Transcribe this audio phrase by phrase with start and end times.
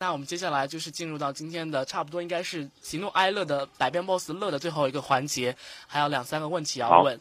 [0.00, 5.56] 那我们接下来就是进入到今天的差不多应该是喜怒哀乐的百变 boss 乐的最后一个环节，
[5.88, 7.20] 还有两三个问题要问。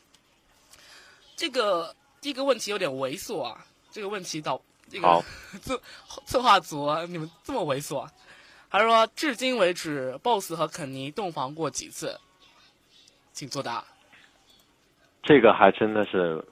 [1.36, 4.62] 这个第一个问题有点猥琐啊，这个问题导
[4.92, 5.24] 这个
[5.60, 5.82] 策
[6.28, 8.08] 策划组啊，你们这么猥琐？
[8.70, 12.20] 他说至今为止，boss 和肯尼洞房过几次？
[13.34, 13.84] 请作答。
[15.24, 16.46] 这个还真的是。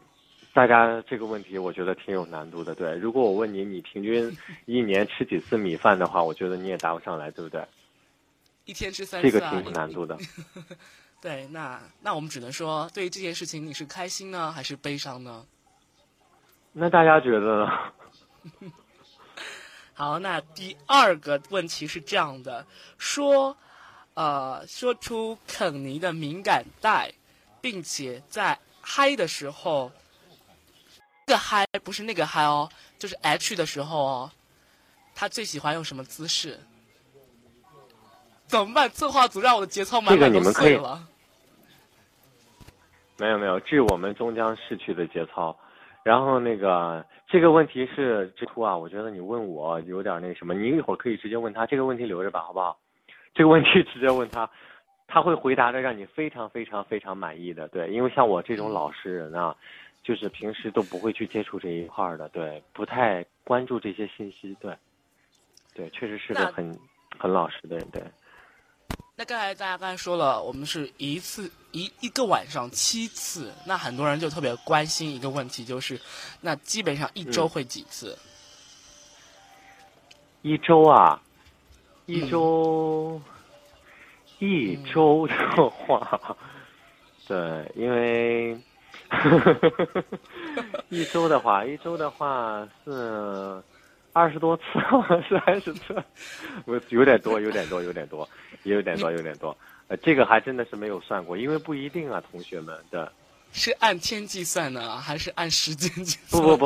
[0.55, 2.95] 大家这个问题我觉得挺有难度的，对。
[2.95, 4.35] 如果我问你，你平均
[4.65, 7.61] 一年吃几次米饭的话，我觉得你也答不上来，对不对？
[8.63, 10.17] 一天吃三次，这个挺有难度的。
[11.19, 15.45] 对，那那我们只能说，对于这件事情，你是开心呢，还是悲伤呢？
[16.71, 18.71] 那大家觉得呢？
[19.93, 22.65] 好，那第二个问题是这样的：
[22.97, 23.57] 说，
[24.13, 27.11] 呃，说出肯尼的敏感带，
[27.59, 29.91] 并且在嗨的时候。
[31.27, 34.31] 这个嗨不是那个嗨哦，就是 H 的时候哦，
[35.15, 36.59] 他最喜欢用什么姿势？
[38.45, 38.87] 怎么办？
[38.91, 41.03] 策划组让我的节操满满都碎了。
[43.17, 45.57] 没有没有，致我们终将逝去的节操。
[46.03, 52.77] 然后那个这个问题是之初啊，我觉得你问我有点那什么，你一会儿可以直接问他这个问题留着吧，好不好？
[53.33, 54.47] 这个问题直接问他，
[55.07, 57.67] 他会回答的让你非常非常非常满意的。
[57.69, 59.55] 对，因为像我这种老实人啊。
[60.05, 64.77] 就是平时都不会去接触这一块的，对，不太关注这些信息，对，
[65.73, 66.79] 对，确实是个很
[67.17, 68.03] 很老实的人，对。
[69.15, 75.99] 那刚才大家刚才说了，我们是一次一一个晚上七次，那很多人就特别关心一个问题，就是
[76.39, 78.15] 那基本上一周会几次？
[80.43, 81.19] 一周啊，
[82.05, 83.19] 一周，
[84.37, 86.37] 一周的话，
[87.27, 88.55] 对，因为。
[90.89, 93.61] 一周的话，一周的话是
[94.13, 94.63] 二十多次，
[95.27, 95.95] 是二十次，
[96.65, 98.27] 我有点多，有点多，有点多，
[98.63, 99.55] 也有点多，有点多。
[99.87, 103.11] 呃，这个还真的是没有算过，因为不一定啊，同学们的。
[103.51, 106.41] 是按天计算呢，还是按时间计算？
[106.41, 106.65] 不不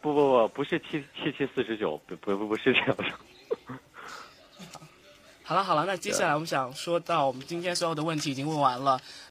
[0.00, 3.04] 不不不，不是七七七四十九，不不不不是这样的。
[5.44, 9.00] 好了好了，那接下来我们想说到，我们今天所有的问题已经问完了。